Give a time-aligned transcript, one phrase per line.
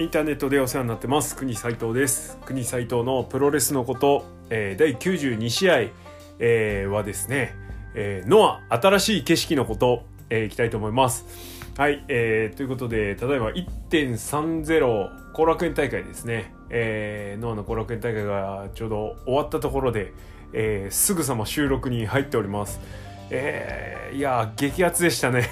[0.00, 1.36] インターネットでお世話になってます。
[1.36, 2.38] 国斉藤です。
[2.46, 5.76] 国斉藤のプロレスのこと、えー、第92試合、
[6.38, 7.54] えー、はですね、
[7.94, 11.26] えー、ノア新しい景色のこと、えー、いきたいと思います。
[11.76, 20.14] はい、えー、ということでただいま1.30後楽園大会ですね、えー、ノアの後楽園大会がちょうど終わったところで、
[20.54, 22.80] えー、すぐさま収録に入っております。
[23.28, 25.46] えー、いや激アツでしたね。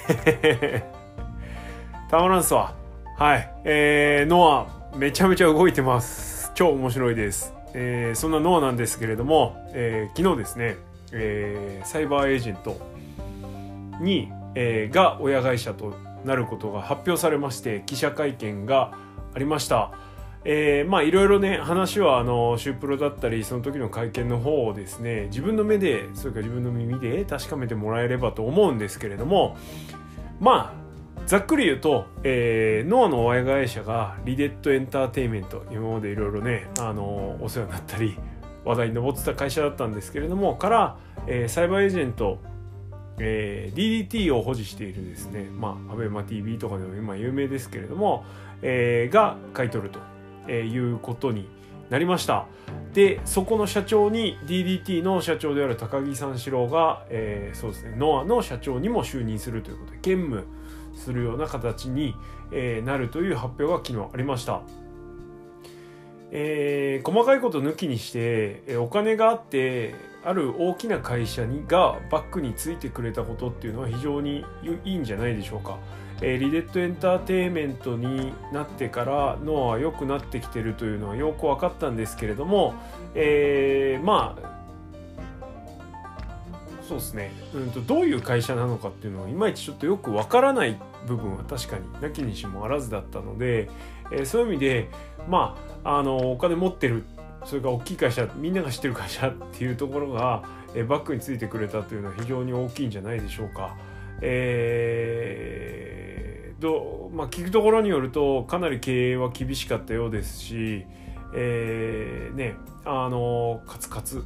[2.09, 2.78] たまらんすわ
[3.19, 3.51] はい。
[3.65, 4.49] えー、ノ
[4.93, 6.53] ア、めちゃめちゃ動いてます。
[6.55, 7.53] 超面白いです。
[7.73, 10.77] えー、そんなノアなんですけれども、えー、昨日ですね、
[11.11, 12.79] えー、サイバーエージェント
[13.99, 18.93] に、えー、が親会社となることが発表されまして、記者会見が
[19.35, 19.91] ありました。
[20.45, 29.57] えー、まあいろいろね話はあのシュープロだったりその時の会見の方をですね自分の目でそれから自分の耳で確かめてもらえればと思うんですけれども
[30.39, 30.88] まあ
[31.29, 38.17] ざっくり言うと、えー、ノアの親会社がリデッドエンターテインメント今までいろいろね、あのお世話になったり
[38.65, 42.39] 話題に上ってた会社だったんですけれどもから、えー、サイバーエージェント、
[43.19, 48.25] えー、DDT を保持しているですねまあアベマ TV とかでも今有名ですけれども、
[48.63, 49.91] えー、が買い取る
[50.47, 51.47] ということに
[51.91, 52.47] なりました。
[52.93, 60.45] でそこの社長に DDT の社長である高木三四郎が、えー、そうですねノアの社長にも就任するということで兼務
[60.93, 62.15] するような形に、
[62.51, 64.61] え、なるという発表が昨日ありました。
[66.31, 74.45] えー、細かいこと抜きにして、え、お金があってある大きな会社にがバックについてくれたことっていうのは非常に
[74.83, 75.77] いいんじゃないでしょうか。
[76.21, 82.73] えー、リデッドエンターテインメントになってからノアは良くなってきてるというのはよく分かったんですけれども、
[83.15, 84.58] えー、まあ
[86.89, 90.75] そうですね、うんと、どういう会社なのかっていうのはいまいちちょっとよくわからない
[91.05, 93.69] 部分は確かになきにしもあらずだったので、
[94.11, 94.89] えー、そういう意味で
[95.27, 97.03] まああのお金持ってる
[97.45, 100.43] それから大きい会社みんなが知ってる会社っていうところが、
[100.73, 103.77] えー、バックについてくれたというのは非常に大きいんじゃないでしょうか。
[104.21, 110.87] えー、どまあ、聞くところによるとかなり経営は厳しかったようですし、
[111.35, 114.25] えー、ねあのカツカツ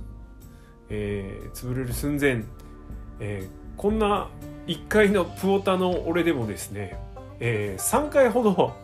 [0.90, 2.44] えー、潰れる寸前、
[3.26, 4.28] えー、こんな
[4.68, 6.98] 1階のプオタの俺でもですね、
[7.40, 8.76] えー、3回ほど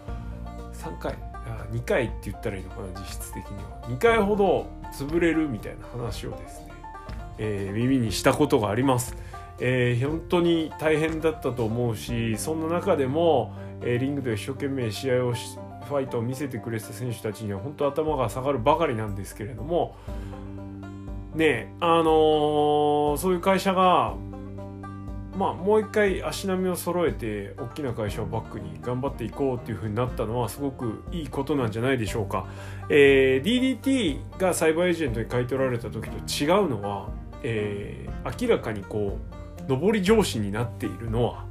[0.73, 6.71] 3回あ2回って言ったらいいのかな実質的には2回ほど潰れるみたいな話をですね、
[7.37, 9.15] えー、耳にしたことがあります。
[9.61, 19.97] えー、本当に大変だったと思うしそんな中でも、えー、リングで一生懸命試合をファイトを見せてくれた選手たちには本当頭が下がるばかりなんですけれども
[21.35, 24.15] ねあのー、そういう会社が
[25.39, 32.45] まあもう一回足並みを揃えて大きな会社をバックに頑張っていこうっていうふうになったのはすごくいいことなんじゃないでしょうか、
[32.89, 37.09] えー、DDT がサイバーエージェントに買い取られた時と違うのは、
[37.41, 39.17] えー、明らかにこ
[39.69, 41.45] う上り上司になっているのは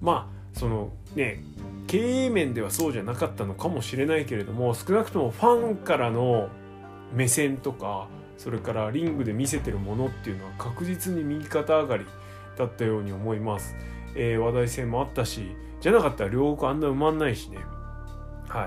[0.00, 1.44] まあそのね
[1.88, 6.48] 経営面ではそうじゃなかったのかもしれないけれども少なくともファンからの
[7.12, 12.06] 目線とかそれからリングで見せてるものっていうのは確実に右肩上がり
[12.58, 13.76] だったように思います、
[14.14, 17.58] えー、話題性もあったしじゃなかったら両国あんな埋まんないしね
[18.48, 18.66] は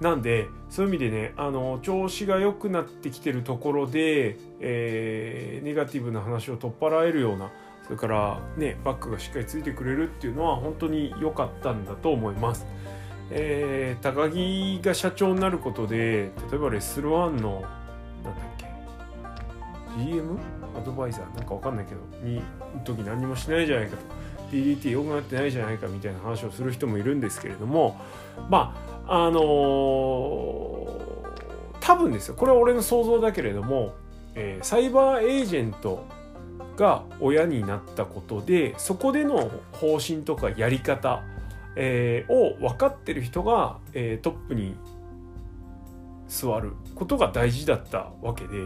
[0.00, 7.50] いなんでそういう意味でねあの調子が良くなってきてるところで、えー、ネガティブな話を取っ払えるような
[7.84, 12.66] それからねバックがしっかりついてくれるっていうのは本当に良かったんだと思います。
[13.30, 18.66] えー、高木が社長になることで例えばレッスル1のなんだっけ
[20.02, 20.38] GM?
[20.78, 22.42] アドバイザーなんかわかんないけどに
[22.84, 24.02] 時何もしないじゃないかと。
[24.50, 28.00] DDT 良くなってないじゃないかみたいな話をする人もいるんですけれども
[28.48, 28.74] ま
[29.06, 30.98] ああのー、
[31.80, 32.34] 多分ですよ。
[32.34, 33.92] これは俺の想像だけれども、
[34.34, 36.06] えー、サイバーエージェント
[36.76, 41.22] が親になったことでそこでの方針とかやり方、
[41.76, 44.76] えー、を分かってる人が、えー、トップに
[46.28, 48.64] 座ることが大事だったわけで、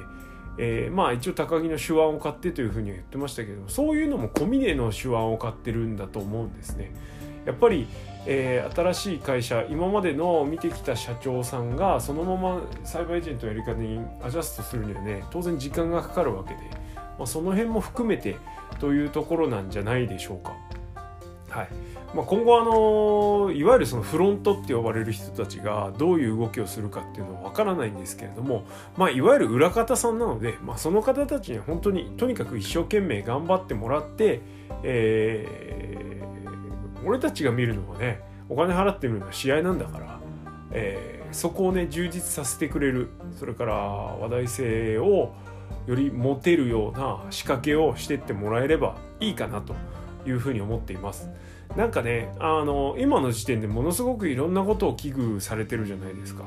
[0.58, 6.92] えー、まあ一応高木の手腕を買ってというふうには言ってましたけどそういうのも込みでの手腕を買ってるんだと思うんですね。
[7.44, 7.88] やっぱり、
[8.26, 16.60] えー、新しい会社今までの見てきた社長さんがそのままサイバーエージェントのやり方にアジャストするにはね当然時間がかかるわけで、
[17.18, 18.36] まあ、その辺も含めて
[18.78, 20.56] というところなんじゃないでしょうか。
[21.48, 21.68] はい
[22.14, 28.66] まあ、今後あのいわゆるそのフロントって呼ばれる人たちがどういう動きをするかっていうのは分からないんですけれども、
[28.96, 34.40] まあ、いわゆる裏方さんなので、まあ、その方たちに本当にとにかく一生懸命頑張ってもらって、
[34.82, 40.22] えー、俺たちが見るのはねお金払ってみるのは試合なんだから
[40.72, 45.34] えー、そこをね充実させてくれるそれから話題性を
[45.86, 49.74] より持てるような仕掛けをしてってもらえればいいかなと
[50.26, 51.28] いうふうに思っています。
[51.76, 56.44] なんかねあの今の時点でものすごくいろんなことを危惧されてるじゃないですか。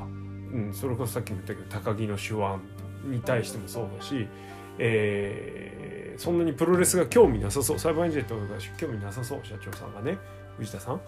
[0.54, 4.28] うん、それこそさっきも言ったけど高木の手腕に対してもそうだし、
[4.78, 10.18] えー、そんなにプロレスが興味なさそうサイバーエンジェルとかが興味なさそう社長さんがね
[10.58, 11.02] 藤田さん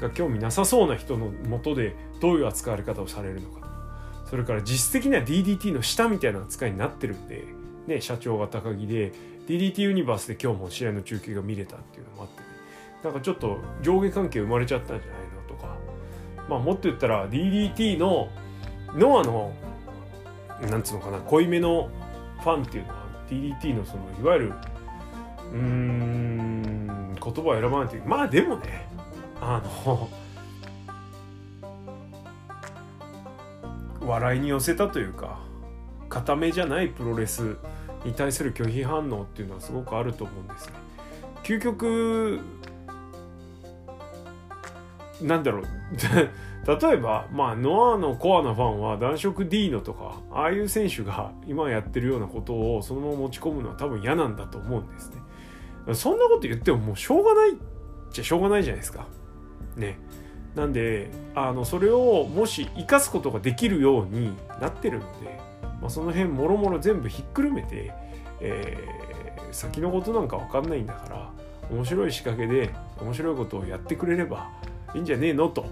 [0.00, 3.68] が興味なさそうな人のもとでどういう扱われ方をされるのか
[4.28, 7.44] それから実質的には DDT の下みたいな扱いになってるんで、
[7.86, 9.12] ね、社長が高木で
[9.46, 12.46] DDT ユニバースで今日も試合の中継が見れたっていうのもあって、ね、
[13.04, 15.76] なんかちょっと上下関係生まれちゃったんじゃないのとか、
[16.48, 18.30] まあ、もっと言ったら DDT の
[18.94, 19.52] ノアの
[20.70, 21.90] なんつうのかな濃いめの
[22.40, 24.52] ファンっていうのは DDT のそのいわゆる
[25.52, 28.88] うーん言葉を選ばないというまあでもね
[29.38, 30.08] あの
[34.00, 35.40] 笑いに寄せたというか
[36.08, 37.58] 固めじゃないプロレス
[38.04, 40.72] に対する拒否反応っていうのはすごくあると思うんですね。
[41.42, 42.40] 究極
[45.22, 45.64] なんだろう
[46.66, 55.22] 例えば、まあ、ノアのコアなファンは男色 D のとかああいう選手が今やってるようなことをそのまま持ち込むのは多分嫌なんだと思うんですね。
[55.94, 57.54] そんなこと言ってももうしょうがないっ
[58.10, 59.06] ちゃしょうがないじゃないですか。
[59.76, 59.98] ね。
[60.54, 65.38] なんであのそれをもし生かすことができるようになってるので、
[65.80, 67.92] まあ、その辺もろもろ全部ひっくるめて、
[68.40, 71.30] えー、先のことなんか分かんないんだから
[71.70, 72.70] 面白い仕掛けで
[73.00, 74.48] 面白いことをやってくれれば
[74.94, 75.48] いいんじゃねえの？
[75.48, 75.66] と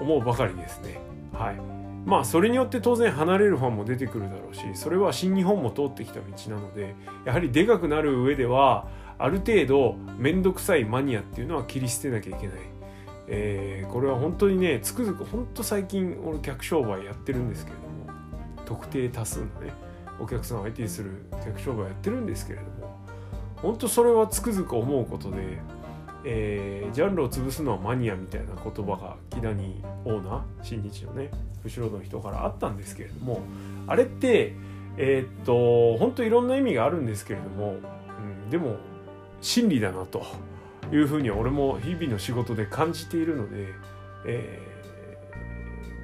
[0.00, 0.98] 思うばかりですね。
[1.32, 1.56] はい。
[2.04, 6.94] まあそれによって当然離れるファンも出てくるだろうしそれは新日本も通ってきた道なので
[7.24, 12.56] やはりでかくなる上ではある程度面倒くさいマニアっていうのは切り捨てなきゃいけない。
[13.26, 17.82] えー、これは本当にねつくづく本当最近俺客商売やってるんですけれど
[18.12, 18.18] も
[18.66, 19.72] 特定多数のね
[20.20, 23.00] お客さんを相手にする客商売やってるんですけれども
[23.56, 25.58] 本当それはつくづく思うことで
[26.24, 31.30] えー、ジャンルを潰すのはマニアみたいな言葉が木谷オーナー新日のね
[31.64, 33.42] 後ろの人からあったんですけれども
[33.86, 34.54] あれって
[34.96, 37.76] えー、っと本当いろんな意味があるんですけれども、
[38.44, 38.76] うん、でも
[39.40, 40.24] 真理だなと
[40.92, 43.68] いうふうに俺も日々の仕事で感じているので、
[44.26, 44.60] え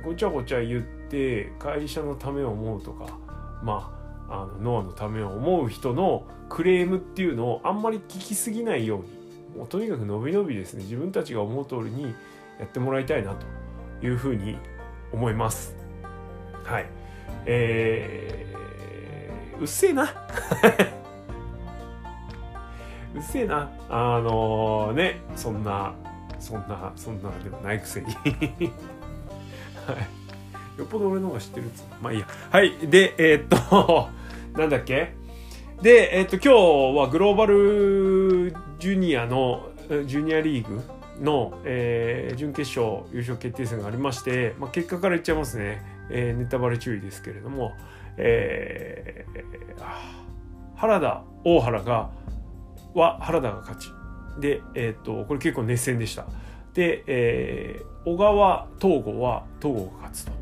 [0.02, 3.19] ー、ごちゃごちゃ言って会社のためを思うとか
[3.62, 4.00] まあ
[4.43, 9.19] あのノアのためを思う人のクレームっていうのをあんまり聞きすぎないように
[9.61, 12.15] もうとにかく伸び伸びですね自分たちが思う通りに
[12.59, 13.45] やってもらいたいなと
[14.07, 14.57] いうふうに
[15.12, 15.77] 思います。
[16.65, 16.87] はい。
[17.45, 20.05] えー、うっせえな。
[23.15, 23.71] うっせえな。
[23.91, 25.93] あのー、ねそんな
[26.39, 28.06] そんなそんなでもないくせに。
[28.17, 28.27] はい。
[30.79, 32.27] よっぽど俺の方が知ってるっつまあいいや。
[32.51, 32.79] はい。
[32.89, 34.09] でえー、っと
[34.59, 35.19] なんだっけ？
[35.82, 39.71] で、えっと、今日はグローバルジュニアの、
[40.05, 40.82] ジュニアリーグ
[41.21, 47.73] の、えー、準決勝優勝決定戦がありまして、まあ、結果から言っちゃいますね、えー、ネタバレ注意ですけれども、
[48.19, 52.11] えー、原田大原が
[52.93, 53.89] は原田が勝ち。
[54.39, 56.27] で、えー、っとこれ結構熱戦でした。
[56.75, 60.32] で、えー、小川東郷は東郷が勝つと、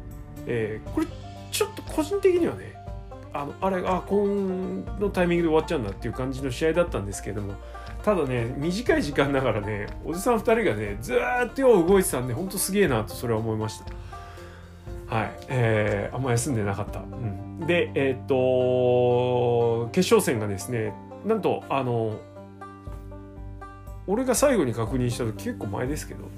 [0.46, 1.06] えー、これ
[1.52, 2.77] ちょっと個人的にはね
[3.32, 7.54] あのあれあこのタイミングで終わっちゃうんだっていう感じの試合だったんですけども
[8.02, 15.14] ただね短い時間ながらねおじさん2人がねずっとよう動いてたんでほんとすげえなとそれは思いました。
[15.14, 15.30] はい。
[15.48, 20.92] えー、あんま休んでなかった、うん、でえー、っと決勝戦がですね
[21.24, 22.18] なんとあの
[24.06, 26.28] 俺が最後に確認した時結構前ですけど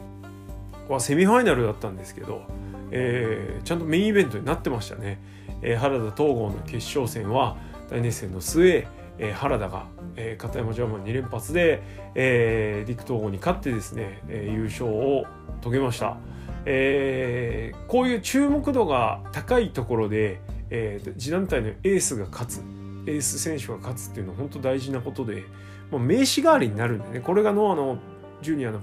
[0.88, 2.42] はセミファイナルだったんですけど、
[2.90, 5.20] えー、ちゃんとメインイベントになってましたね。
[5.62, 7.56] えー、原田東郷の決勝戦は
[7.90, 8.86] 大熱戦の末、
[9.18, 9.86] えー、原田が、
[10.16, 11.82] えー、片山ジャーマン2連発で、
[12.14, 15.26] えー、陸東郷に勝ってですね、えー、優勝を
[15.62, 16.16] 遂げました、
[16.64, 20.40] えー、こういう注目度が高いところで、
[20.70, 22.62] えー、次団体のエースが勝つ
[23.06, 25.44] エース選手が勝つっていうのは本当大事なことで、
[25.90, 27.20] まあ、名刺代わりになるんでね。
[27.20, 27.98] これがノアの
[28.42, 28.80] ジュニアの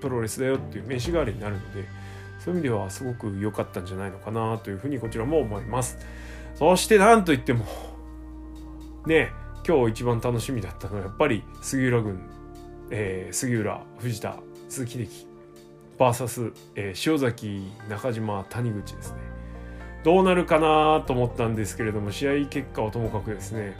[0.00, 1.84] プロレスだよっていう名刺代わりになるので
[2.46, 5.98] そういう意味ではすごく良かったんじゃないのかなというふうにこちらも思います。
[6.54, 7.64] そしてなんといっても、
[9.04, 9.32] ね、
[9.66, 12.20] 今日一番楽しみだったのはやっぱり杉浦軍、
[12.92, 14.36] えー、杉浦、藤田、
[14.68, 15.26] 鈴木秀樹、
[15.98, 19.18] VS、えー、塩崎、中島、谷口ですね。
[20.04, 23.76] どうなるかなと思ったんですけれども、試合結果はともかくですね、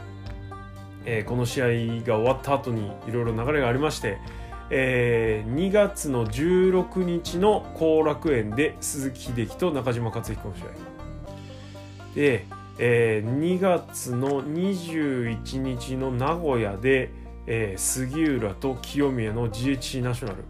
[1.05, 1.67] えー、この試合
[2.05, 4.17] が終わった後にいろいろ流れがありまして、
[4.69, 10.65] えー、2月の16日の後楽園で鈴木秀樹と中島克彦の試合。
[12.15, 12.45] で、
[12.79, 17.11] えー、2月の21日の名古屋で、
[17.45, 20.43] えー、杉浦と清宮の GHC ナショナル、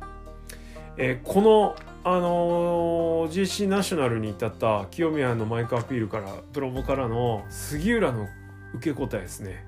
[0.97, 8.27] えー、このあのー、GC ナショナルに至った清宮のマイクアピールからプロボからの杉浦の
[8.75, 9.65] 受け答えですね、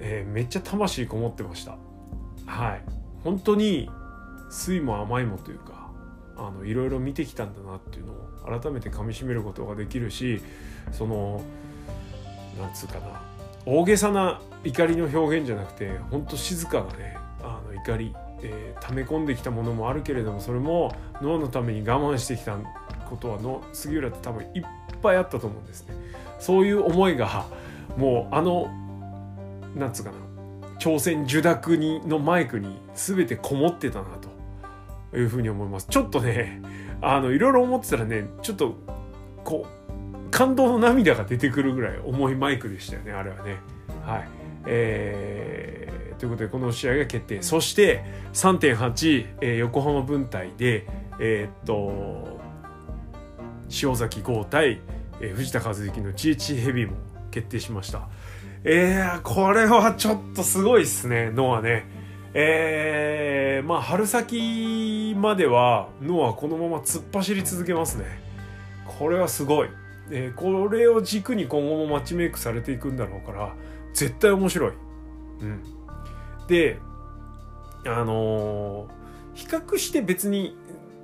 [0.00, 1.76] えー、めっちゃ魂こもってました。
[2.46, 2.99] はい。
[3.24, 3.90] 本当に
[4.50, 5.90] 酸いも甘いもというか
[6.36, 10.40] あのいろいろ見てきたんだなっていうのを改めてかみしめることができるし
[10.92, 11.42] その
[12.58, 13.22] なんつうかな
[13.66, 22.56] 大げさな怒りの表現じゃなくて本当静かなねあの怒りえー、溜め込んできたものもあるけれどもそれも脳のために我慢してきた
[23.08, 24.62] ことはの杉浦って多分いっ
[25.02, 25.94] ぱいあったと思うんですね。
[26.38, 27.46] そういう思いが
[27.96, 28.70] もうあの
[29.76, 30.16] なんつうかな
[30.80, 34.08] 朝鮮受諾にのマイクに全てこもってたな
[35.10, 35.86] というふうに思います。
[35.88, 36.60] ちょっとね
[37.00, 38.74] あのいろいろ思ってたらねちょっと
[39.44, 43.58] こう感動の涙が出てくるぐらい重いマイクでしたよねあれはね。
[44.04, 44.28] はい。
[44.66, 50.86] えーということでこの試合が決定そして3.8、えー、横浜分隊で
[51.18, 52.38] えー、っと
[53.82, 54.82] 塩崎豪対、
[55.22, 56.96] えー、藤田和之の GH ヘビーも
[57.30, 58.08] 決定しました
[58.62, 61.86] えー、これはちょっとすごいっすねノアね。
[62.34, 68.04] えー、まあ春先まではノアこのまま突っ走り続けますね。
[68.86, 69.68] これはすごい、
[70.10, 73.54] えー、これを軸に今後もマッチメイクされていくんだろうから
[73.94, 74.72] 絶対面白い。
[75.40, 75.62] うん。
[76.46, 76.78] で
[77.86, 78.88] あのー、
[79.34, 80.54] 比較して別に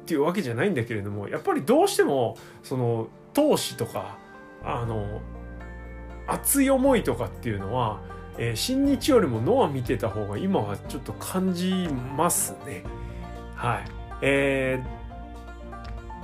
[0.02, 4.18] っていうわけじゃないんだけれどもやっぱりどうしてもその闘志とか
[4.62, 5.22] あの
[6.26, 8.00] 熱い思いとかっていうのは、
[8.38, 12.82] えー、新日よりもノア見てた方が今はちょっと感じますね。
[13.54, 13.84] はい。
[14.22, 14.82] え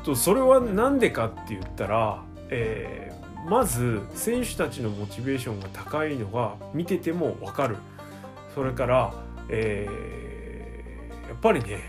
[0.01, 7.77] ー、とそれは何でかって言ったら、えー、まず選手たちのモチベーションが高いのが見てても分かる。
[8.55, 9.15] それから、
[9.49, 11.81] えー、やっぱりね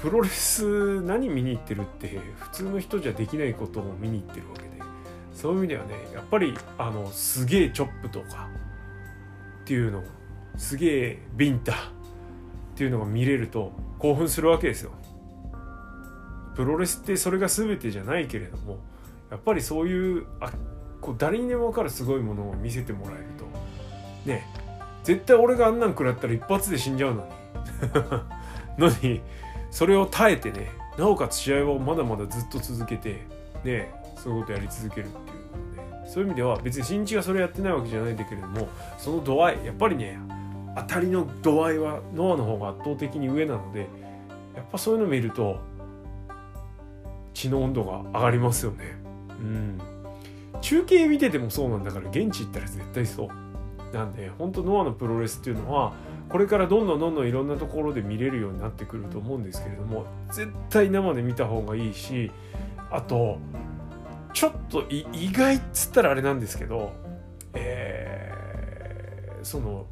[0.00, 4.65] プロレス何見に行ってるって普通の人じゃできないことを見に行ってるわけ
[5.46, 8.48] そういう意味ではねやっぱりあのすげえチョップとか
[9.62, 10.02] っていうの
[10.56, 11.76] すげえビンタっ
[12.74, 14.90] ていうのが見れると興奮するわけですよ。
[16.56, 18.78] プロレスってそれが全てじゃないけれども
[19.30, 20.50] やっぱりそういうあ
[21.00, 24.44] こう誰にでも分かるすごいものを見せてもらえるとね
[25.04, 27.28] 絶対俺があんなん食らったら一発で死んじゃうの
[28.78, 29.20] に のに
[29.70, 33.20] それを耐えてねなおかつ試合をまだまだずっと続けて
[33.62, 35.35] ねそういうことやり続けるっていう
[36.16, 40.18] そういう意味では別に新日がそれやってないわけじゃないんだけれどもその度合いやっぱりね
[40.74, 43.80] 当たりの度合いはノアの方が圧倒的に上なので
[44.54, 45.60] やっぱそういうの見ると
[47.34, 48.96] 血の温度が上がりますよね。
[49.28, 49.78] うん。
[50.62, 53.94] 中継見ててもそうなんだから現地行ったら絶対そう。
[53.94, 55.92] なんで本当ノアのプロレスっていうのは
[56.30, 62.32] これからどんどんどんどんいろんなところで見れるようになってくると思うんですけれども絶対生で見た方がいいし
[62.90, 63.38] あと
[64.36, 66.92] ちょっと意外っつったらあれなんですけど、
[67.54, 69.86] えー、その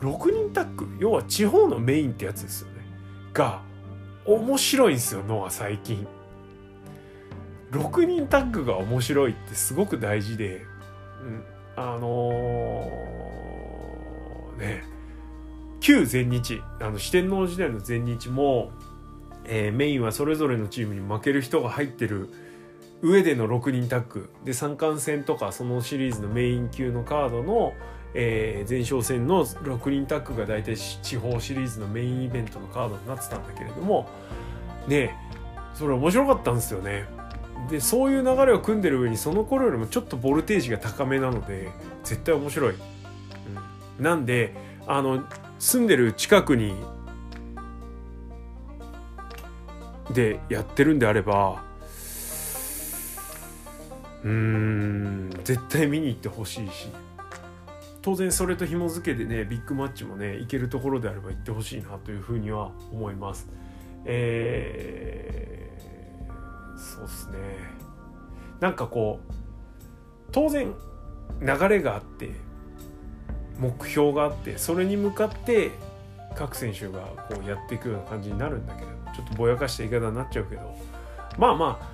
[0.00, 2.76] 6人タッグ要は地方のメインってやつですよね。
[3.34, 3.60] が
[4.24, 6.06] 面白いんですよノア最近。
[7.72, 10.62] 6人タッグが面白いってすごく大事で、
[11.22, 11.44] うん、
[11.76, 14.84] あのー、ね
[15.80, 18.70] 旧全日あの四天王時代の全日も、
[19.44, 22.30] えー、メインはそれぞれのチームに負ける人が入ってる
[23.02, 24.30] 上での6人タッグ。
[24.44, 27.74] で三冠戦とかそのシリーズのメイン級のカードの、
[28.14, 34.08] えー、前哨戦の6人タッグが大体地方シリーズのメインイベントのカードになってたんだけれども
[34.86, 35.14] ね
[35.74, 37.04] それ面白かったんですよね。
[37.70, 41.70] でそういう流れを組んでる上にその頃よりもちょっとボルテージが高めなので
[42.02, 42.74] 絶対面白い、
[43.98, 44.54] うん、なんで
[44.86, 45.24] あの
[45.60, 46.74] 住んでる近くに
[50.12, 51.62] でやってるんであれば
[54.24, 55.30] うん。
[55.44, 56.88] 絶対見に行ってほしいし。
[58.02, 63.48] 当然それと紐付けてねビッグマッチもね行けるところであれば行ってほしいなというふうには思います。
[64.04, 65.62] えー
[66.82, 67.38] そうっすね。
[68.60, 69.32] なんかこう
[70.32, 70.74] 当然
[71.40, 72.30] 流れがあって
[73.58, 75.70] 目標があってそれに向かって
[76.34, 80.76] 各選手がこうやっていくような感じになるんだけどちょっとぼやかした言い方になっちゃうけど。
[81.38, 81.91] まあまあ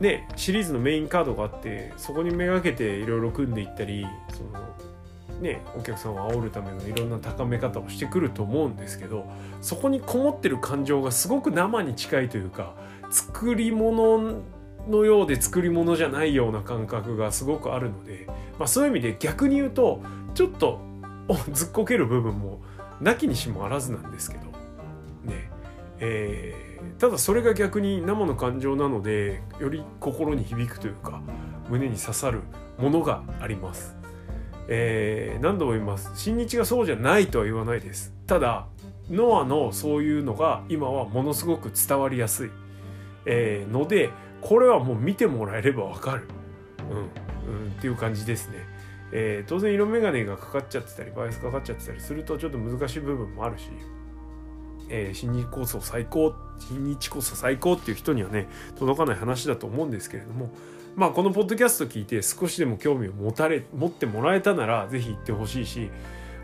[0.00, 9.30] ねシリーズのメインカードがあってそこにめがけていろいろ組んでいったりそのねお客さんを煽るためのいろんな高め方をしてくると思うんですけど
[9.60, 12.74] そこにこもってる感情がすごく生に近いというか
[13.10, 14.40] 作り物
[14.88, 18.26] のようで作り物じゃないような感覚がすごくあるので、
[18.58, 20.02] まあ、そういう意味で逆に言うと
[20.34, 20.80] ちょっと
[21.52, 22.60] ずっこける部分も
[23.00, 24.44] なきにしもあらずなんですけど
[25.24, 25.50] ね
[26.02, 31.20] えー、ただそれが逆に生の感情なのでより心に響くというか
[31.68, 32.40] 胸に刺さる
[32.78, 33.96] ものがあります。
[34.68, 36.12] えー、何度も言います。
[36.14, 38.14] 新日がそうじゃないとは言わないです。
[38.26, 38.66] ただ
[39.10, 42.50] ノアのそういうのが今はものすごく伝わりやすい、
[43.26, 44.10] えー、ので
[44.40, 46.28] これはもう見てもらえればわかる、
[46.90, 48.58] うんうん、っていう感じですね、
[49.12, 53.70] えー、当然色眼鏡がかかっちゃってたりバイアスかかっちゃってたりするとちょっと難しい部分もあるし、
[54.90, 60.50] えー、新日こそ最高新日こそ最高っていう人にはね届かない話だと思うんですけれども
[60.96, 65.90] まあこのポッドキャスト聞いて少しでも興味を持たれ持ってもらえたなら是非行ってほしいし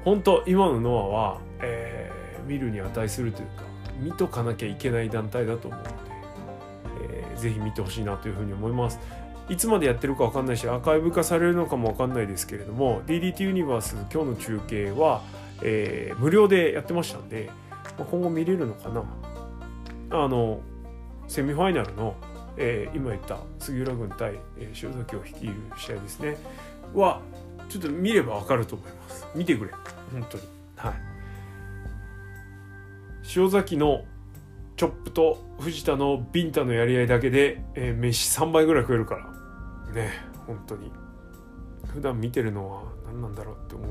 [0.05, 3.65] 本当今のノアは、えー、見るに値するというか
[4.01, 5.91] 見とかなきゃいけない団体だと思うので、
[7.13, 9.01] えー、ぜひ見てほしいなというふうに思います。
[9.49, 15.23] いつまでやってるか分かんないしアーカイブ化されるのかも分かんないですけれども DDT ユニバース今日の中継は、
[15.63, 17.51] えー、無料でやってましたんで、
[18.05, 19.05] 今後見れるのかな？
[20.11, 20.61] あの
[21.29, 22.15] セミファイナルの
[22.59, 26.39] えー、今言った杉浦軍対、えー、塩崎を率いる試合ですね。
[26.95, 27.21] は
[27.69, 29.27] ちょっと見れば分かると思います。
[29.35, 29.73] 見てくれ。
[30.13, 30.45] 本当に。
[30.77, 30.95] はい。
[33.37, 34.05] 塩崎の
[34.77, 39.93] チョップと藤田のビンタのやり合いだけで、えー、飯3倍ぐらい食えるから。
[39.93, 40.13] ね
[40.47, 40.91] 本当に。
[41.93, 43.85] 普段見てるのは何なんだろうって思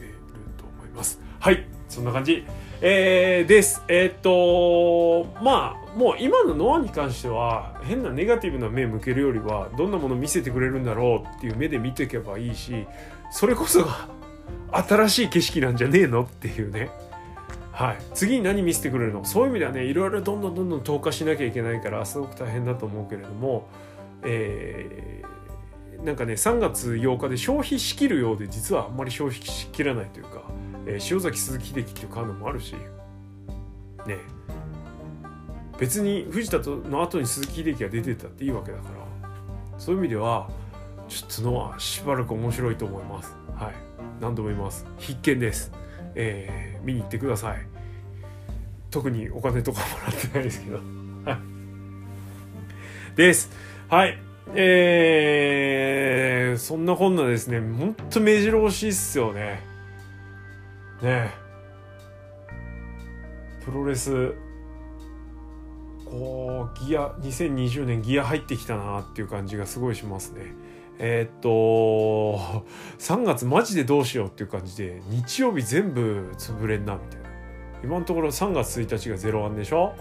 [0.00, 0.10] える
[0.58, 1.20] と思います。
[1.38, 1.66] はい。
[1.88, 2.44] そんな感じ。
[2.82, 3.82] えー、です。
[3.88, 12.86] えー、っとまあもう今のノアに関しては変なネガティブな目向けるよりはどんなもの見せてくれるんだろうっていう目で見ていけばいいし
[13.30, 14.08] それこそが
[14.72, 16.90] 新しい景色なんじゃねえのっていうね。
[17.72, 19.24] はい、次に何見せてくれるの？
[19.24, 23.68] そういう意味ではねいろいろどんどんどんどん投下しなきゃいけないからすごく大変だと思うけれども、
[24.22, 25.26] えー、
[26.04, 30.42] なんかね3月8日で消費しきるようで実はあんまり消費しきらないというか、
[30.86, 32.74] えー、塩崎鈴木秀樹っていうカードもあるし
[34.06, 34.18] ね。
[35.78, 40.50] 別に藤田との後に鈴木秀樹が出てたっていいわけだからそういう意味では
[41.08, 43.34] ちょっとのはしばらく面白いと思います。
[43.56, 43.74] はい。
[44.20, 44.86] 何度も言います。
[44.98, 45.72] 必見です。
[46.14, 47.66] えー、見に行ってください。
[48.90, 50.76] 特にお金とかもらってないですけど。
[50.76, 51.36] は
[53.12, 53.16] い。
[53.16, 53.50] です。
[53.88, 54.29] はい。
[54.54, 57.60] えー、そんなこんなですね。
[57.60, 59.62] ほんと目白押しっすよね。
[61.02, 61.30] ね。
[63.64, 64.34] プロレス
[66.04, 70.46] こうギア2020年ギア入ってきたなっていう感じがすごいしますね。
[70.98, 72.66] えー、っと
[72.98, 77.30] 3月マジでどうしようっていう感じで日曜日全部潰れんなみたいな。
[77.82, 79.94] 今のところ3月1日が01でしょ？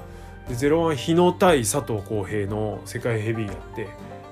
[0.49, 3.87] で01日野対佐藤浩平の世界ヘビーやって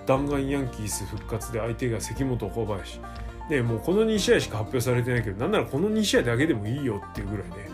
[0.08, 3.00] 弾丸ヤンキース復活で相手が関本小林
[3.50, 7.70] でもうこの2試合しか発表されてないけどなんならこの2試合だけでもいいよっていうぐらいね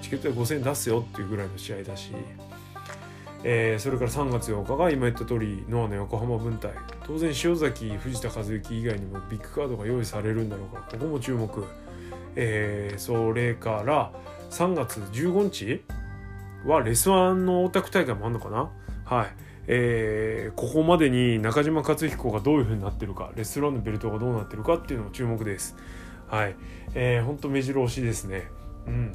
[0.00, 2.12] チケットで5000円出すよっていうぐらいの試合だし
[3.42, 6.72] えー、それから3月8日が今言った通りノアの横浜分隊。
[7.06, 11.64] 当然塩崎藤田和幸以外にもビッグカードが用意されるんだろうからここも注目、
[12.36, 14.12] えー、それから
[14.50, 15.82] 3月15日
[16.66, 18.68] はレスワンのオタク大会もあるのかな？
[19.06, 19.49] はい。
[19.72, 25.76] えー、ここまでに中島克彦がどういう風になってるかレストランのベルトがどうなってるかっていうのも注目です。
[26.26, 26.56] はい。
[26.94, 28.50] えー、ほんと目白押しですね。
[28.88, 29.12] うん。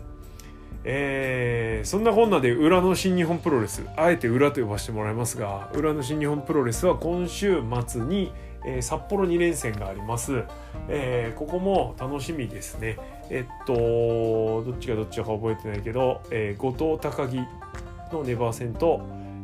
[0.85, 8.31] えー、そんなこんなで裏の新日本プロレスあえて裏と呼ばせてもらいますが裏の新日本プロレスは今週末に、
[8.65, 10.43] えー、札幌2連戦があります、
[10.87, 12.97] えー、ここも楽しみですね。
[13.29, 17.37] えっとどっちがどっちか覚えてないけど、え、後藤高木
[18.13, 19.01] のネバー戦と、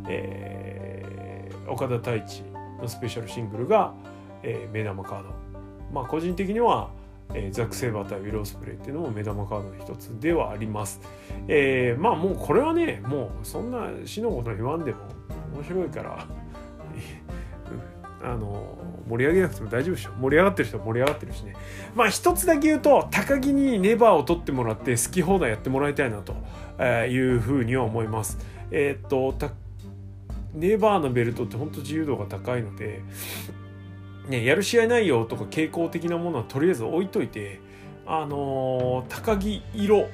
[0.08, 0.61] え、
[1.72, 2.44] 岡田太一
[2.82, 3.94] のスペシャルシングルが、
[4.44, 5.30] えー、目玉カード。
[5.92, 6.92] まあ個人的には
[7.34, 11.02] えー、ザック・セーバー対ウィロースプレイっていうのも目玉カードの一つではあります。
[11.48, 14.98] えー、まあもうこれはねもうそんな死のこと言わんでも
[15.56, 16.26] 面白いから
[18.24, 20.12] あの盛り上げなくても大丈夫でしょ。
[20.20, 21.54] 盛り上がってる人は盛り上がってるしね。
[21.96, 26.34] まあ一つだけ言うと高木にネバーを取ってもらって好き放題やってもらいたいなと
[27.08, 28.38] いうふうには思います。
[28.72, 29.34] えー、っと
[30.54, 33.02] ネバーのベルトって本当自由度が高いので
[34.28, 37.60] ね、やる試合内容とか傾向的なものはとりあえず置いといて、
[38.06, 40.10] あのー、高木色。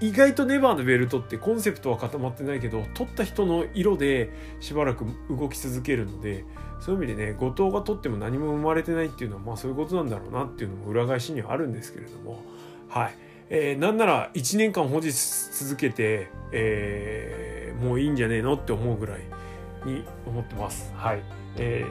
[0.00, 6.44] 意外とネバーのベルトってコンセプトは固まってないけど取った人の色でしばらく動き続けるので
[6.78, 12.40] そういう意味でね後藤が取っても何も生まれてないっていうのはまあそういうことなんだろうなっていうのも裏返しにはあるんですけれども。
[12.88, 13.14] はい、
[13.50, 19.22] えー、なんなら1年間保持続けて、えー、もういいんじゃねえのって思うぐらい
[19.84, 20.92] に思ってます。
[20.94, 21.22] はい。
[21.56, 21.84] え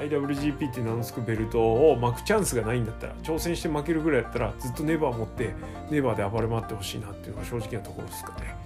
[0.00, 5.54] ー、IWGP って名の付くベルトを巻くチャンスがないんだったら挑戦して負けるぐらいだったらずっとネバー持って
[5.90, 8.56] ネバーで暴れ回ってほしいなっていうのが正直なところですかね。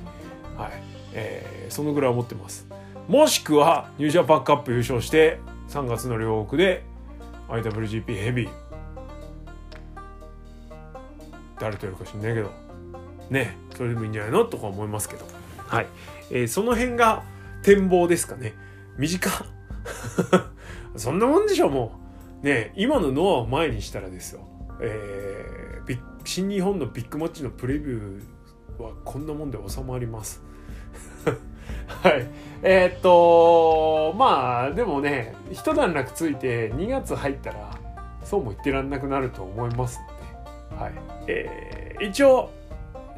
[0.56, 0.72] はい、
[1.14, 2.66] えー、そのぐらい思ってます。
[3.08, 5.38] もしくはニュージャパンカップ優勝して
[5.70, 6.84] 3月の両国で
[7.48, 8.50] IWGP ヘビー。
[11.58, 12.50] 誰とやるか知んないけど。
[13.30, 14.44] ねそれでもいいんじゃないの？
[14.44, 15.24] とか思いますけど。
[15.56, 15.86] はい、
[16.30, 17.22] えー、その辺が
[17.62, 18.54] 展望ですかね。
[18.98, 19.30] 短
[20.96, 22.00] そんなもんでしょも
[22.42, 22.44] う。
[22.44, 24.46] ね今のノアを前にしたらですよ。
[24.80, 30.42] えー、新日本のビッグマッチのプレビューはこんなもんで収まります。
[32.02, 32.26] はい。
[32.62, 37.70] えー、っとまあでもね一段落ついて2月入ったら
[38.24, 40.00] そうも言ってらんなくなると思います
[40.70, 40.92] ので、はい。
[41.28, 42.50] えー、一応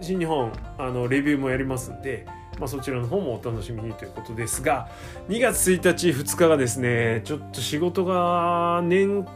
[0.00, 2.26] 新日本あのレビューもやりますんで
[2.58, 4.88] まあ、そちらの方もお楽しみにということですが
[5.28, 9.26] 2月1日2日がですねちょっと仕事が年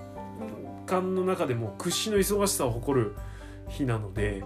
[0.87, 3.14] 間の中でも屈指の忙しさを誇る
[3.68, 4.42] 日なので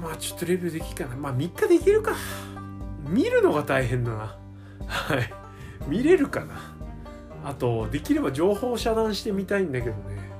[0.00, 1.16] まあちょっとレビューできるかな。
[1.16, 2.14] まあ3日できるか。
[3.08, 4.38] 見るのが大変だな。
[4.86, 5.32] はい。
[5.86, 6.74] 見れるかな。
[7.44, 10.30] あとできれば情報を遮断してみたいんだけどね。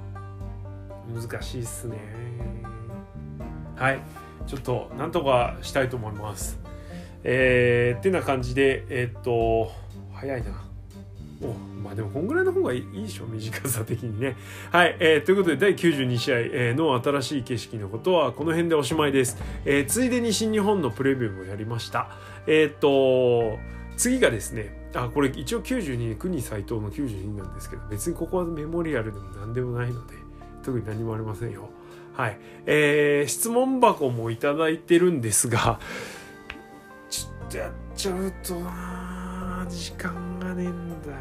[1.14, 1.98] 難しいっすね。
[3.76, 4.00] はい。
[4.46, 6.58] ちょっとなんとかしたいと思います。
[7.24, 9.70] えー、ってな感じで、えー、っと、
[10.12, 10.72] 早いな。
[11.42, 14.36] おまあでもこんぐらいの方がいいでしょ短さ的にね。
[14.70, 19.36] はい、えー、ということで第92試合、えー、の新しい景色のことはこの辺でおしまいです。
[19.64, 22.10] えー、ついでに新日本のプレビューもやりました。
[22.46, 23.58] えー、っと
[23.96, 30.14] 次がですねあこれ一応92国斎藤の92なんですけど別にここはメモリアルでも何でもないので
[30.62, 31.68] 特に何もありませんよ。
[32.14, 32.38] はい。
[32.66, 35.80] えー、質問箱もいただいてるんですが、
[37.08, 41.16] ちょっとやっちゃうとな時間がねえんだよ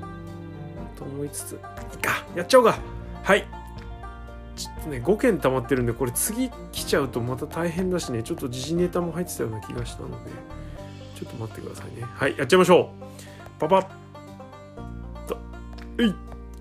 [0.00, 1.58] なと思いつつ、いい
[1.98, 2.78] か、やっちゃおうか。
[3.22, 3.46] はい。
[4.56, 10.30] ちょっとね、5件溜まってるんで、これ次来ちゃうとまた大変だしね、ちょっと時事ネタも入ってたような気がしたので、
[11.14, 12.04] ちょっと待ってくださいね。
[12.06, 13.60] はい、やっちゃいましょう。
[13.60, 13.86] パパッ
[15.26, 15.38] と、
[15.98, 16.14] えい、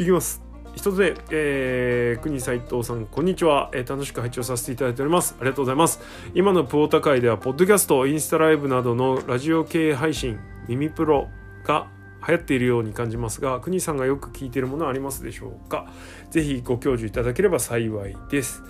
[0.03, 0.46] いきます。
[0.77, 5.35] 一つ目、えー、国斉藤さん、こんにちは、えー、楽しく配置をさせていただいております。
[5.39, 5.99] ありがとうございます。
[6.35, 11.29] 今のプオータ界では、ポッドキャスト、インスタライブなどのラジオ系配信、耳プロ
[11.63, 11.87] が
[12.27, 15.91] 流行っているように感じますが、国さんがよく聞いているものはありますでしょうか？
[16.29, 18.61] ぜひご教授いただければ幸いです。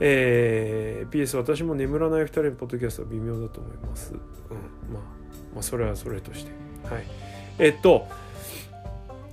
[0.00, 4.14] えー、PS 私も眠らない2人のポッドキャストは微妙だと思います。
[4.14, 4.18] うん、
[4.92, 5.02] まあ、
[5.54, 6.50] まあ、それはそれとして。
[6.92, 7.04] はい。
[7.60, 8.08] えっと、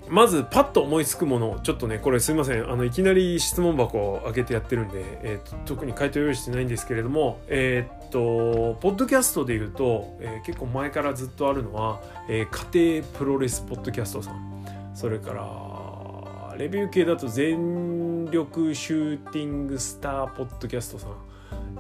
[0.09, 2.69] まずパッと思いつくものちょっとねこれすいません。
[2.69, 14.65] あのいきなり質問箱を開けてやってるんで、えーと、特に回答用意してないんですけれどもえっ、とポッドキャストで言うと、えー、結構前からずっとあるのは、えー、家庭プロレスポッドキャストさん。
[14.93, 21.11] それからレビュー系だと全力シューティングスターポッドキャストさん。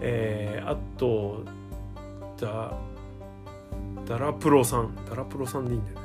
[0.01, 1.43] えー、あと
[2.39, 2.73] ダ
[4.07, 4.95] ダラプロさん。
[5.09, 6.02] ダラプロさんでいいんだよね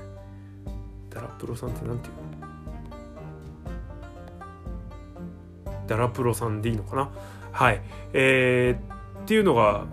[1.10, 2.16] ダラプロさんって何て言
[5.72, 5.74] う？
[5.74, 7.10] のダラプロさんでいいのかな？
[7.52, 7.80] はい。
[8.12, 9.86] えー、っていうのが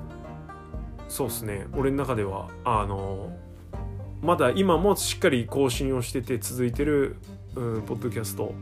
[1.08, 1.68] そうっすね。
[1.74, 3.32] 俺の中ではあの
[4.22, 7.18] まだ今もしっかり更新をしてて続いてる、
[7.56, 8.54] うん、ポッドキャスト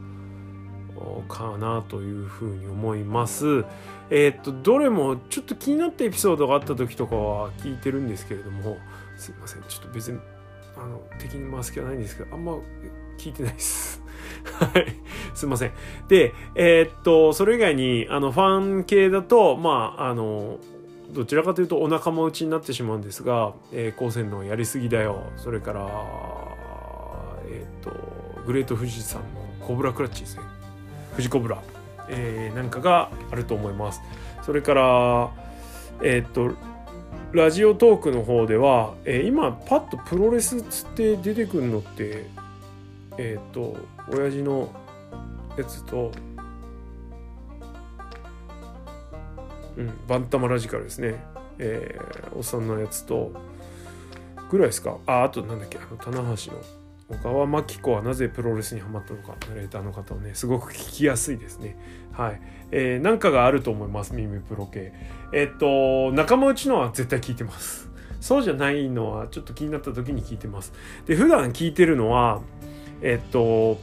[1.27, 3.65] かなというふうに思います。
[4.09, 8.77] えー、っとどれもちょっと気になったエピソードがあった時とかは聞いてるんですけれども
[9.17, 9.63] すいません。
[9.63, 10.19] ちょっと別に
[10.77, 12.57] あの敵に回す気はないんですけどあんま
[13.17, 14.01] 聞いてないです。
[14.43, 14.85] はい。
[15.33, 15.71] すいません。
[16.07, 20.57] でえー、っとそれ以外にあのファン系だとまああの
[21.11, 25.23] どちらかというとお腹も内になってしまうんですが、えー、高専のやりすぎだよ。
[25.37, 25.81] それから
[27.47, 29.27] えー、っとグレート富士山の
[29.65, 30.43] コブラクラッチですね。
[31.11, 31.61] 富士コブラ、
[32.09, 34.01] えー、なんかがあると思います。
[34.41, 35.31] それから
[36.01, 36.51] えっと
[37.33, 42.27] ラジオトークの方では、えー、今パッとプロレスつって出てくるのって
[43.17, 43.75] えっ、ー、と
[44.07, 44.71] 親父の
[45.57, 46.11] やつと
[49.75, 51.23] うんバンタマラジカルですね。
[51.57, 53.31] えー、おっさんのやつと
[54.51, 54.99] ぐらいですか。
[55.07, 56.82] ああとなんだっけあの棚橋の。
[57.09, 61.77] 小川真紀子はなぜプロレスにハマったのかナレーターの方はねすごく聞きやすいですね。
[62.11, 62.41] はい。
[62.71, 64.93] えー、なんかがあると思います耳プロ系。
[65.33, 67.89] えっと仲間内のは絶対聞いてます。
[68.21, 70.73] そうじゃないのはちょっと気になった時に聞いてます。
[71.05, 72.41] で普段聞いてるのは
[73.01, 73.79] えっと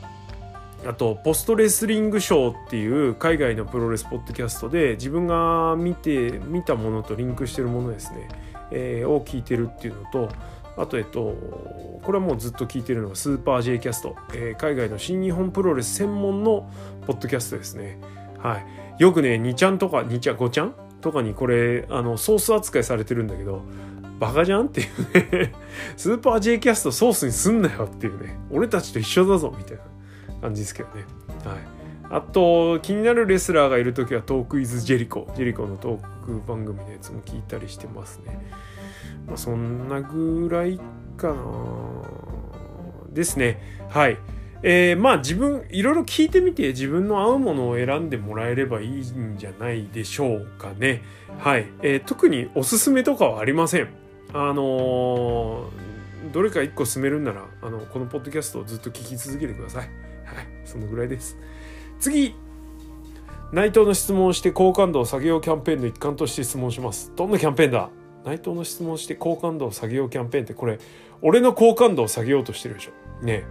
[0.86, 8.28] あとポストレスリングショーっていう海外のプロレスポッドキャストで自分が見て見たものとリンクしてるものですね、
[8.70, 10.30] えー、を聞いてるっていうのと
[10.80, 11.34] あとえっと
[12.02, 16.70] これはもうずっと聞いてるのがスーパー J キャスト、えー、海外の新日本プロレス専門の
[17.06, 17.98] ポッドキャストですね
[18.38, 20.74] はいよくね2ちゃんとか2ちゃん5ちゃん？
[21.00, 23.62] とかにこれあのソース扱いされてるんだけど
[24.18, 25.52] バカじゃんっていうね
[25.96, 29.82] スーパー J キャストソースにすんなよっていうね俺たちと一緒だぞみたいな
[30.40, 31.04] 感じですけどね。
[31.44, 31.80] はい。
[32.12, 35.30] あと、気になるレスラーがいる時はトークイズジェリコ。
[35.36, 38.50] ジェリコのトーク番組のやつも聞いたりしてますね。
[39.26, 40.80] まあ、そんなぐらい
[41.16, 41.34] かな。
[43.12, 43.60] ですね。
[43.88, 44.18] はい。
[44.62, 51.02] えー、まあ自分いろいろ聞いてみて自分の合うものを選んでもらえればいいんじゃないでしょうかね。
[51.38, 51.66] はい。
[51.82, 53.88] えー、特におすすめとかはありません。
[54.32, 59.88] あのー、どれか一個進めるんならあのこのポッドキャストをずっと聞き続けてください。
[60.24, 61.38] はい、そのぐらいです。
[61.98, 62.36] 次
[63.52, 67.12] 内藤の質問をして好感度を下げようキャンペーンの一環として質問します。
[67.16, 67.90] どんなキャンペーンだ？
[68.24, 70.78] 内藤の質問して好感度を下げようキャンペーンってこれ、
[71.22, 73.24] 俺の好感度を下げようとしてるでしょ。
[73.24, 73.44] ね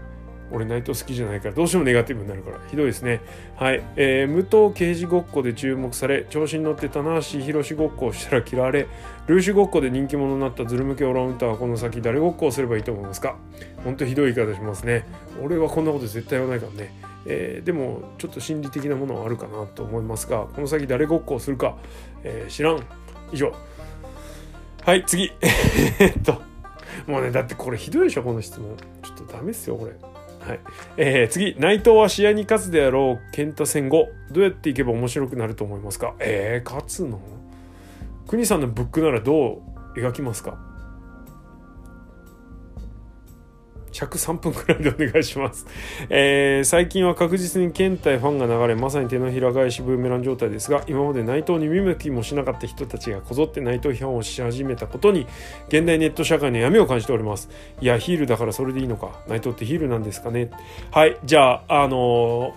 [0.51, 3.21] 俺内藤好きじゃないからどうしてもネガティブになるからひどいですね。
[3.55, 3.83] はい。
[3.95, 8.87] えー、武藤刑事ごっこで注目され、調子に乗って棚橋宏ごっこをしたら嫌われ、
[9.27, 13.37] ルーシュごっこで人気者になったズル向けオランウンターはこの先誰ごっこをすればいいと思いますか？
[13.83, 15.05] ほんとひどい言い方しますね。
[15.39, 16.95] 俺はこんなこと絶対言わないからね。
[17.27, 21.77] えー、でもちょっと心理的なものはあるかなと思いますが、この先誰ごっこをするか、
[22.23, 22.83] えー、知らん。
[23.31, 23.53] 以上。
[24.85, 25.31] はい、次。
[25.99, 26.41] えっと、
[27.05, 28.75] もうね、だってこれひどいでしょ、この質問。
[29.03, 29.91] ちょっとダメっすよ、これ。
[30.47, 30.59] はい。
[30.97, 36.15] えー、次、内藤は試合に勝つであろう健太戦後、どうやっていけば面白くなると思いますか？
[36.19, 37.19] えー、勝つの？
[38.27, 39.61] 国さんのブックならど
[39.95, 40.57] う描きますか？
[43.91, 45.65] 尺3分くらいでお願いします。
[46.09, 55.27] えー、最近は確実に県対ファンが流れ、まさに手のひら返しブーメラン状態ですが、今まで内藤に見向きもしなかった人たちがこぞって内藤批判をし始めたことに、
[55.67, 57.49] 現代ネット社会の闇を感じております。
[57.81, 59.21] いや、ヒールだからそれでいいのか。
[59.27, 60.49] 内藤ってヒールなんですかね。
[60.91, 62.53] はい、じゃあ、あの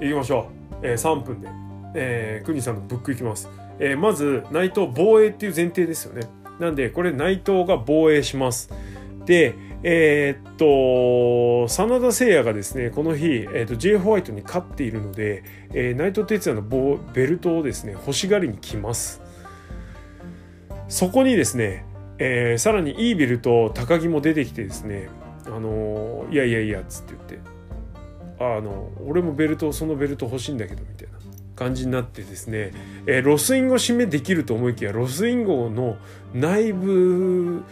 [0.00, 0.48] ー、行きましょ
[0.82, 0.86] う。
[0.86, 1.48] えー、3分で。
[1.94, 3.48] えー、国さんのブックいきます。
[3.78, 6.28] えー、まず、内藤防衛っていう前提ですよね。
[6.58, 8.72] なんで、これ内藤が防衛します。
[9.26, 9.54] で、
[9.84, 13.96] えー、っと、真田誠也がですね、この日、えー、っと、J.
[13.96, 15.42] ホワイトに勝っているので、
[15.74, 19.22] えー、内藤哲也のベルトをですね、欲しがりに来ます。
[20.88, 21.84] そこにですね、
[22.18, 25.08] えー、さらにいいベルト、高木も出てきてですね、
[25.46, 27.50] あのいやいやいやっ、つって言って、
[28.38, 31.14] あの、俺もベルト、そのベルト欲しいんだけど、みたいな
[31.56, 32.72] 感じになってですね、
[33.06, 35.96] えー、ロスインゴ締めできると思いきや、ロスインゴの
[36.34, 37.62] 内部、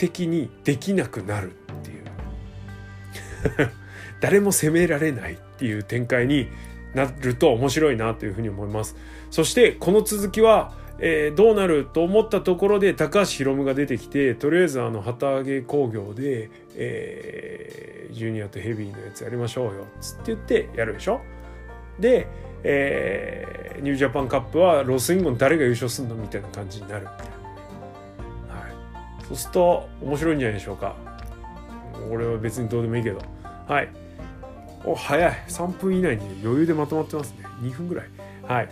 [0.00, 3.70] 的にできなくなるっていう。
[4.20, 6.48] 誰も責められないっていう展開に
[6.94, 8.96] なると面白いなというふうに思います。
[9.30, 21.20] そしてこの続きは、えー、どうなると思ったところで高橋宏夢が出てきてとりあえずあの旗揚げ工業で、えー、ジュニアとヘビーのやつやりましょうよっつって言ってやるでしょ？
[21.98, 22.26] で、
[22.62, 26.14] えー、ニュージャパンカップはロスインゴン誰が優勝するの？
[26.16, 27.02] みたいな感じになる。
[27.02, 27.39] みたいな
[29.30, 30.96] そうすると面白いんじゃないでしょうか。
[32.10, 33.20] 俺は別にどうでもいいけど。
[33.68, 33.88] はい。
[34.84, 35.32] お早い。
[35.48, 37.46] 3分以内に余裕でまとまってますね。
[37.62, 38.08] 2分ぐらい。
[38.42, 38.68] はい。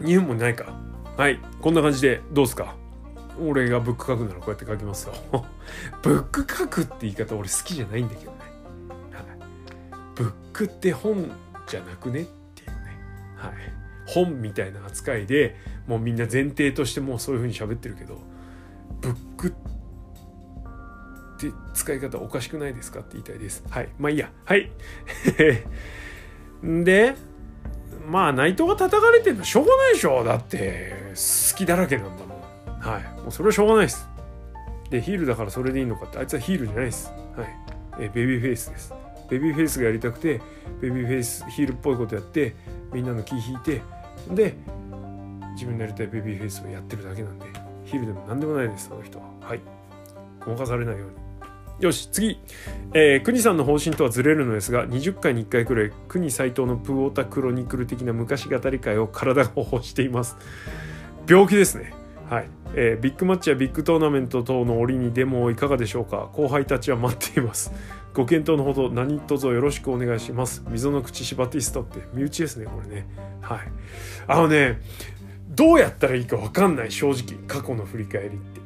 [0.00, 0.72] 2分もないか。
[1.16, 1.38] はい。
[1.60, 2.74] こんな感じでどうですか？
[3.40, 5.14] 俺がブック書くならこうやって書きますよ。
[6.02, 8.38] ブック書くって言い方俺好きじゃないんだけどね、
[9.12, 9.24] はい、
[10.16, 11.30] ブックって本
[11.68, 12.24] じゃなくねっ
[12.56, 12.74] ていうね。
[13.36, 13.52] はい。
[14.06, 15.54] 本みたいな扱いで
[15.86, 18.20] もうみんな前提としてもうそういう風に喋ってるけど
[19.38, 19.54] ブック
[21.46, 23.64] って使い方おかしくないですかって言いたいです。
[23.70, 23.88] はい。
[23.98, 24.30] まあいいや。
[24.44, 24.70] はい。
[26.84, 27.14] で、
[28.08, 30.24] まあ内藤が叩かれてるのしょうがないでしょ。
[30.24, 32.80] だって隙だらけなんだもん。
[32.80, 33.20] はい。
[33.20, 34.08] もうそれはしょうがないです。
[34.90, 37.12] で、ヒールだからそれでいいのかって、あいつはヒールじゃないです。
[37.36, 37.48] はい。
[38.00, 38.94] えベビーフェイスです。
[39.30, 40.40] ベビーフェイスがやりたくて、
[40.80, 42.54] ベビーフェイス、ヒールっぽいことやって、
[42.92, 43.82] みんなの気引いて、
[44.30, 44.54] で、
[45.52, 47.46] 自分のやりたいベビーフェイスをやってるだけなんで、
[47.88, 49.24] ヒールでも何でもないです、あの人は。
[49.40, 49.60] はい。
[50.44, 51.84] ごまかされないように。
[51.84, 52.38] よし、次。
[52.92, 60.36] えー、国さんの方針とはずれるのですが、20回に1回くらい、国斎藤のプーオタクロニクル的な昔語り会を体が欲しています。
[61.26, 61.94] 病気ですね。
[62.28, 67.72] はいえー、ビッグマッチやビッグトーナメント等の折にでもいかがでしょうか後輩たちは待っています
[68.12, 73.06] ご検討のほど何卒よろしくお願いします溝の口シバティストって身内ですねこれね
[73.40, 73.60] はい
[74.26, 74.78] あのね
[75.58, 78.60] どうやったらいいか分かんない正直過去の振り返りって。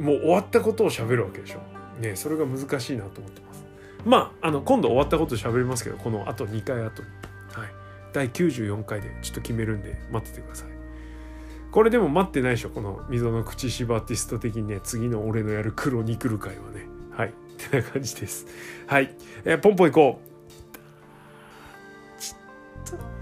[0.00, 1.60] もう終わったことを喋るわけでしょ。
[2.00, 3.64] ねそれが難しいなと思ってます。
[4.04, 7.08] まああの今度終わったこと喋りますけどこのあと2回後に。
[7.52, 7.68] はい。
[8.12, 10.68] 第94回でちょっと決めるんで待っててください。
[11.72, 16.86] これでも待ってないでしょこの溝の口シバティスト的にね次の俺のやる黒に来る回はね。
[17.10, 17.30] はい。
[17.30, 17.32] っ
[17.68, 18.46] てな感じです。
[18.86, 19.12] はい。
[19.44, 20.30] えー、ポンポン行こう。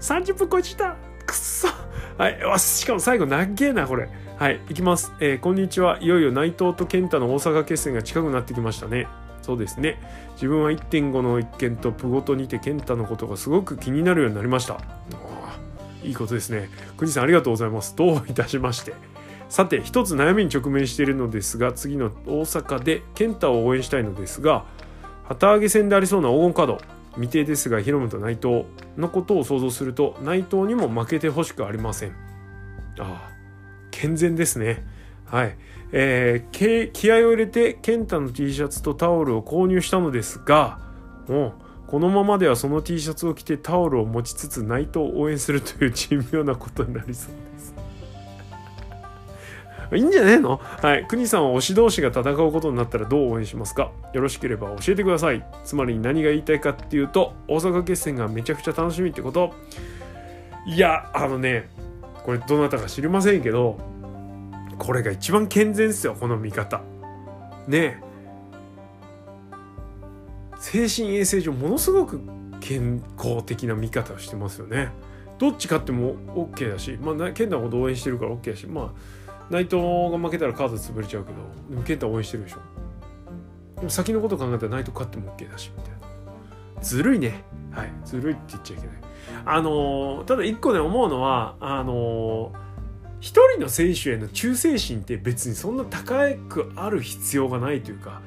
[0.01, 1.09] 30分超えちゃった。
[1.25, 1.67] くっそ。
[2.19, 2.59] はい。
[2.59, 4.09] しかも最後長えなこれ。
[4.37, 4.59] はい。
[4.67, 5.99] 行きます、えー、こんにちは。
[6.01, 9.07] いよいよ内藤と健太の大阪決戦が近くなってきましたね。
[9.41, 10.01] そうですね。
[10.33, 14.81] 自分は1.5の一件とプゴとにて健太のことがすごく気になるようになりました。
[16.03, 16.69] いいことですね。
[16.97, 17.95] 国さんありがとうございます。
[17.95, 18.95] どういたしまして。
[19.47, 24.65] さて一つ悩みに直面しているのですが次の大阪で健太を応援したいのですが
[25.23, 26.98] 旗揚げ戦でありそうな黄金カード。
[27.13, 28.65] 未定ですがヒロムと内藤
[28.97, 32.11] のことを想像すると内藤にも負けてほしくありません。
[32.99, 33.31] ああ
[33.91, 34.85] 健全ですね。
[35.25, 35.57] はい。
[35.91, 40.79] えー、気合を入れて健太の T シャツとタオルを購入したのですが
[41.27, 41.53] もう
[41.87, 47.48] このままではその T シャツを着てタオルを持ちつつ内藤を応援するという珍妙なことになりそう。
[49.95, 50.57] いいんじゃねえの？
[50.57, 51.05] はい。
[51.07, 53.91] 国さんは推し同士が戦うことになったらどう応援しますか？
[54.13, 55.43] よろしければ教えてください。
[55.63, 59.53] つまり何が言いたいかっていうと、大阪決戦がめちゃくちゃ楽しみってこと
[60.65, 61.69] いや、あのね、
[62.23, 63.79] これどなたか知りませんけど、
[64.77, 66.81] これが一番健全ですよ、この見方。
[67.67, 68.01] ね
[70.59, 72.21] 精神衛生上ものすごく
[72.59, 74.89] 健康的な見方をしてますよね。
[75.37, 78.89] どっち勝っても OK だし、まあ、健太ほど応援してるから OK だし、まあ、
[79.49, 79.77] 内藤
[80.11, 81.37] が負けたらカード潰れちゃうけど、
[81.69, 82.57] でも健太応援してるでしょ。
[83.77, 86.81] でも先のこと考えたら内藤勝っても OK だし、みたいな。
[86.81, 87.43] ずるいね。
[87.71, 87.91] はい。
[88.05, 88.95] ずるいって言っちゃいけない。
[89.45, 92.69] あのー、ただ一個ね、思うのは、あのー、
[93.19, 98.21] 一人の選手への忠誠心って別にそんな高くある必要がないというか、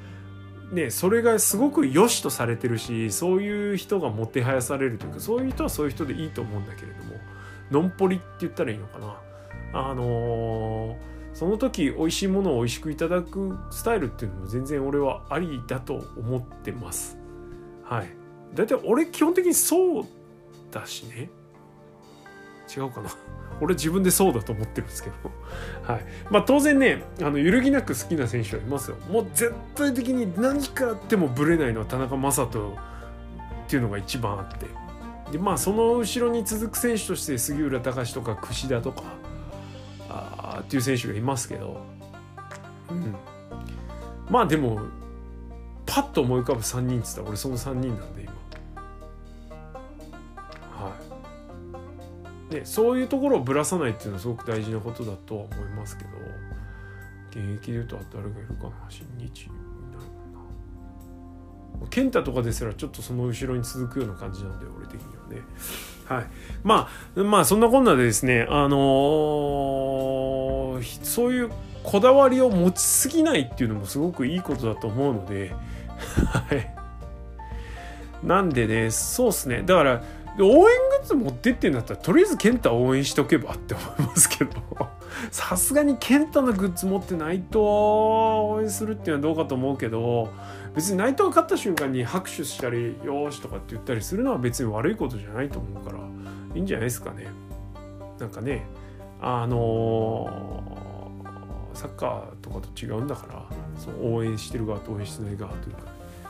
[0.71, 7.17] ね、それがすごく良しとされてるしそういう人がもてはやされるというかそういう人はそういう人でいいと思うんだけれども
[7.71, 9.17] のんぽりって言ったらいいのかな
[9.75, 10.97] あのー、
[11.35, 17.19] その時美味しいものを美味しくいただくスタイルっていうのも全然俺はありだと思ってます。
[17.85, 18.09] はい。
[18.55, 20.05] だいたい俺基本的にそう
[20.71, 21.31] だしね。
[22.75, 23.11] 違うかな。
[23.61, 25.17] 俺自分でそうだと思ってるんですけど。
[25.91, 26.05] はい。
[26.31, 28.97] まあ当然ねあの揺るぎなく好きな選手はいますよ。
[29.11, 32.75] もう絶対的に何かあってもぶれないのは田中将人っ
[33.69, 34.67] ていうのが一番あって。
[35.33, 39.03] でまあその後ろに続く選手として杉浦隆とか櫛田とか
[40.11, 41.81] あっていう選手がいますけど、
[42.91, 43.15] うん、
[44.31, 44.81] まあでも
[45.87, 48.33] パッと思い浮かぶ3人っつったら俺その3人なんで今。
[52.51, 56.11] ね、そういうところをぶらさないっていうのはすごく大事なことだとは思いますけど。
[57.33, 59.49] 現役でいうと誰がいるかな新日
[61.89, 65.43] 健太とかですらちょっとその後ろに続くような感じなんで俺的にはね。
[66.07, 66.27] はい。
[66.63, 68.79] まあまあそんなこんなでですねあのー、
[71.03, 71.51] そういう
[71.83, 75.55] こだわりを持ちすぎないっていうのもすごくいいことだと思うので
[78.23, 80.03] なんでねそうっすねだから
[80.39, 84.53] 応援グッズ持ってってんだったらとりあえず健太応援しとけばって思いますけど
[85.31, 90.31] さすがに健太のグッズ持って内藤を応援するっていうのはどうかと思うけど
[90.75, 95.99] 別に内藤が勝った瞬間に拍手したり「よーし」とかって言ったりするのは別に悪いことじゃないと思うから
[96.55, 97.27] いいんじゃないですかね。
[98.19, 98.65] なんかね
[99.25, 103.47] あのー、サッカーとかと違うんだから
[103.79, 105.83] その応援してる側と応援してない側というか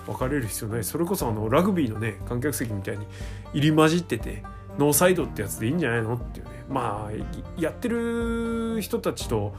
[0.07, 0.85] 分かれる必要ない。
[0.85, 3.07] それこそあのラグビーのね観客席みたいに
[3.55, 4.43] 入り混じってて
[4.79, 6.51] ノーサイドってやつでいいんじゃないのっていうね。
[6.69, 9.55] まあやってる人たちと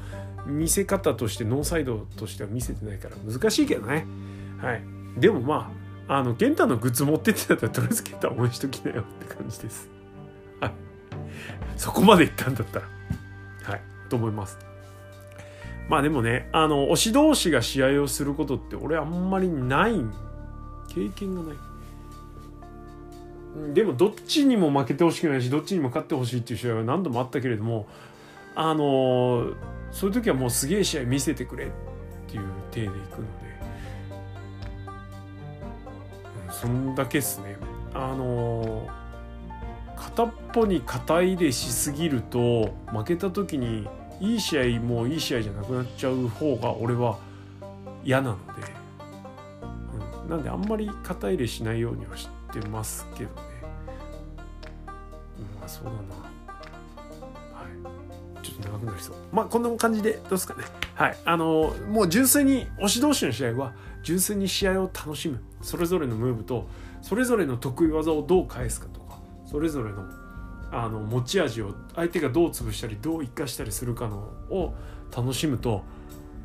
[0.45, 4.05] 見せ方としてノーサイドとしては見せてないから難しいけどね。
[4.61, 4.83] はい。
[5.17, 5.71] でもま
[6.07, 9.89] ああの健太のグッズ持ってってたらとりあえず健太応援しときなよって感じです。
[10.59, 10.73] はい。
[11.77, 12.92] そこまでいったんだったら。
[14.13, 14.59] と思います。
[15.89, 19.93] まあでもねあの推し同士が試合をすることって俺あんまりない。
[20.93, 21.55] 経験がない。
[23.73, 27.87] でもどっちにも負けてほしくないしどっちにも勝ってほしいっていう試合は何度もあったけれども
[28.55, 29.53] あの
[29.91, 31.69] そういう時はもうすげえ試合見せてくれっ
[32.27, 32.99] ていう体でいくので、
[36.51, 37.57] そんだけっすね。
[37.95, 38.87] あの
[39.95, 43.87] 片っぽに肩入れしすぎると負けた時に
[44.19, 47.17] いい試合もいい試合じゃなくなっちゃう方が俺は
[48.03, 48.43] 嫌なので、
[50.23, 53.35] うん、なんであんまり肩入れしないようにはしてますけどね、
[55.39, 55.97] うん、まあそうだな。
[55.97, 56.01] は
[58.41, 58.43] い。
[58.45, 59.15] ちょっと長くなりそう。
[59.31, 60.63] まあこんな感じでどうですかね。
[60.95, 61.17] はい。
[61.25, 65.41] あのもう純粋に推し同士の試合は純粋に試合を楽しむ。
[65.61, 66.67] それぞれのムーブと
[67.01, 70.03] それぞれの得意技をどう返すかとかそれぞれの
[70.73, 74.17] あの持ち味を相手がどう潰したりどう生かしたりするかの
[74.49, 74.73] を
[75.15, 75.83] 楽しむと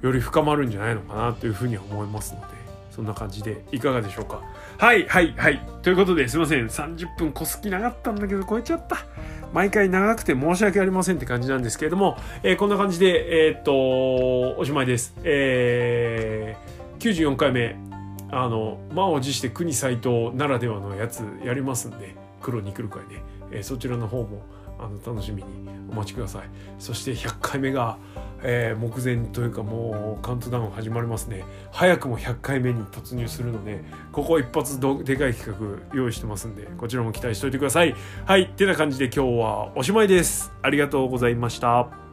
[0.03, 2.47] より深まるんじゃないのかなというふうには思いますので
[2.91, 4.43] そんな感じでいかがでしょうか？
[4.77, 5.61] はいはいはい。
[5.83, 6.67] ということですいません。
[6.67, 8.97] 30分こすきなかったんだけど超えちゃった
[9.53, 13.73] 毎回長くて申し訳ありませんって感じなんですけれども、えー、こんな感じでえー、っと
[14.59, 15.15] おしまいです。
[15.23, 17.77] えー、94回目
[18.31, 23.23] あの満を持して国斎藤ならではのやつやりますんで黒に来る会ね。
[23.51, 24.43] えー、そちらの方も
[24.79, 25.49] あの楽しみに
[25.91, 26.49] お待ちください。
[26.79, 27.99] そして100回目が、
[28.43, 31.45] えー、目前というかもうカウントダウン始まりますね。
[31.73, 33.83] 早くも100回目に突入するので
[34.13, 37.95] ここ一発どでかい企画用意してますんでこちらも期待しておいてください。
[38.25, 40.53] はいってな感じで今日はおしまいです。
[40.63, 42.08] ありがとうございました。